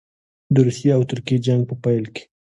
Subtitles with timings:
[0.53, 2.23] د روسیې او ترکیې جنګ په پیل کې.